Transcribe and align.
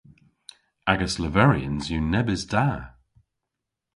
Agas 0.91 1.15
leveryans 1.21 1.85
yw 1.93 2.03
nebes 2.11 2.43
da. 2.51 2.67